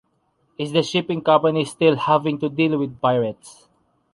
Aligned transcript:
Is 0.57 0.71
the 0.71 0.81
shipping 0.81 1.21
company 1.23 1.63
still 1.63 1.95
having 1.95 2.39
to 2.39 2.49
deal 2.49 2.79
with 2.79 2.99
pirates? 3.01 3.67